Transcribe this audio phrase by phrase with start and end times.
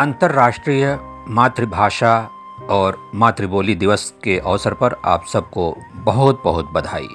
[0.00, 2.30] अंतर्राष्ट्रीय मातृभाषा
[2.70, 7.08] और मातृबोली दिवस के अवसर पर आप सबको बहुत बहुत बधाई।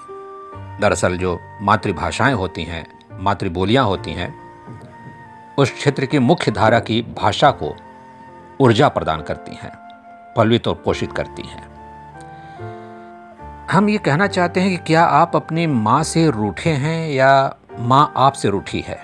[0.56, 4.36] दरअसल जो मातृभाषाएँ होती हैं, मातृबोलियाँ होती हैं,
[5.58, 7.76] उस क्षेत्र की मुख्य धारा की भाषा को
[8.62, 9.72] ऊर्जा प्रदान करती हैं
[10.38, 11.64] पल्वित और पोषित करती हैं।
[13.72, 18.14] हम ये कहना चाहते हैं कि क्या आप अपनी माँ से रूठे हैं या माँ
[18.18, 18.98] आपसे रूठी है?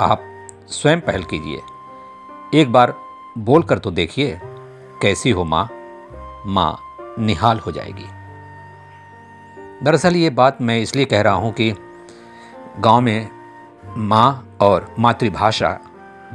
[0.00, 1.60] आप स्वयं पहल कीजिए।
[2.54, 2.94] एक बार
[3.38, 4.40] बोल कर तो देखिए,
[5.02, 5.68] कैसी हो माँ।
[6.46, 6.78] माँ
[7.18, 8.06] निहाल हो जाएगी।
[9.84, 11.74] दरअसल ये बात मैं इसलिए कह रहा हूँ कि
[12.78, 13.28] गाँव में
[13.96, 15.78] माँ और मातृभाषा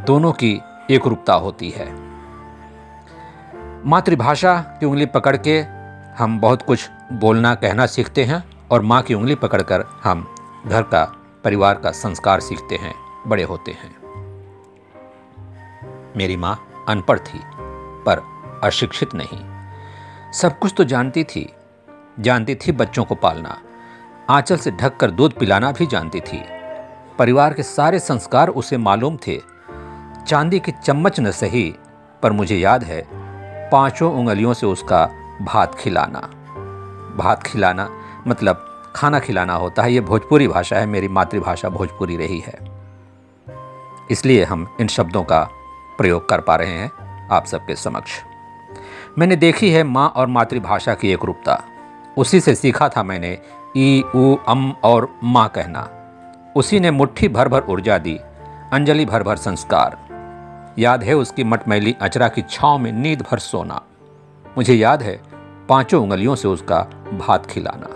[0.08, 0.62] दोनों की
[0.92, 1.90] एक रूपता होती है।
[3.86, 5.60] मातृभाषा की उंगली पकड़ के
[6.24, 10.28] हम बहुत कुछ बोलना, कहना सीखते हैं और माँ की उंगली पकड़कर हम
[10.68, 11.04] घर का,
[11.44, 12.94] परिवार का संस्कार सीखते हैं,
[13.28, 14.01] बड़े होते हैं।
[16.18, 17.40] मेरी माँ अनपढ़ थी,
[18.06, 18.22] पर
[18.64, 19.40] अशिक्षित नहीं।
[20.32, 21.54] सब कुछ तो जानती थी
[22.20, 23.58] जानती थी बच्चों को पालना।
[24.30, 26.44] आंचल से ढककर दूध पिलाना भी जानती थी।
[27.20, 29.42] परिवार के सारे संस्कार उसे मालूम थे।
[30.28, 31.76] चांदी की चम्मच न सही,
[32.24, 33.08] पर मुझे याद है,
[33.70, 35.06] पाँचों उंगलियों से उसका
[35.42, 36.20] भात खिलाना।
[37.18, 37.90] भात खिलाना
[38.28, 42.60] मतलब खाना खिलाना होता है, ये भोजपुरी भाषा है, मेरी मातृभाषा भोजपुरी रही है।
[44.12, 45.50] इसलिए हम इन शब्दों का
[45.98, 46.92] प्रयोग कर पा रहे हैं
[47.32, 48.22] आप सबके समक्ष।
[49.18, 51.62] मैंने देखी है माँ और मातृभाषा की एक रूपता
[52.18, 53.38] उसी से सीखा था मैंने
[53.78, 55.90] ई ऊ अम और माँ कहना।
[56.56, 58.18] उसी ने मुट्ठी भर भर ऊर्जा दी,
[58.74, 59.98] अंजलि भर भर संस्कार।
[60.80, 63.82] याद है उसकी मटमैली अचरा की छाव में नींद भर सोना।
[64.58, 65.20] मुझे याद है
[65.70, 66.80] पाँचों उंगलियों से उसका
[67.14, 67.88] भात खिलाना।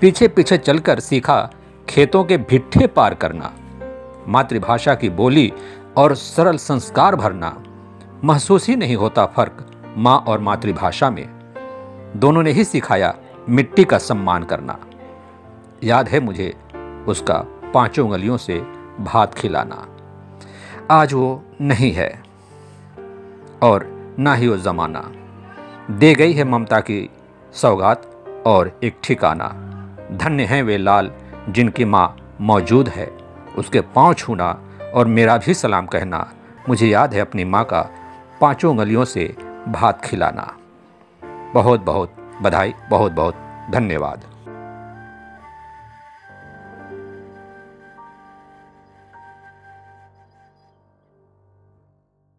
[0.00, 1.38] पीछे पीछे चलकर सीखा
[1.88, 3.52] खेतों के भिट्ठे पार करना।
[4.28, 5.52] मातृभाषा की बोली
[5.96, 7.62] और सरल संस्कार भरना।
[8.24, 11.28] महसूस ही नहीं होता फ़र्क माँ और मातृभाषा में।
[12.16, 13.16] दोनों ने ही सिखाया
[13.48, 14.78] मिट्टी का सम्मान करना।
[15.84, 16.54] याद है मुझे
[17.08, 18.60] उसका पाँचों उंगलियों से
[19.00, 19.88] भात खिलाना।
[20.90, 22.22] आज वो नहीं है।
[23.62, 25.12] और ना ही वो ज़माना।
[25.90, 27.10] दे गई है ममता की
[27.52, 29.48] सौगात और एक ठिकाना।
[30.12, 31.12] धन्य हैं वे लाल
[31.48, 33.18] जिनकी माँ मौजूद है।
[33.58, 34.62] उसके पाँव छूना
[34.96, 36.32] और मेरा भी सलाम कहना।
[36.68, 37.90] मुझे याद है अपनी माँ का
[38.40, 39.36] पाँचों गलियों से
[39.68, 40.56] भात खिलाना।
[41.54, 43.34] बहुत बहुत बधाई बहुत बहुत
[43.70, 44.24] धन्यवाद।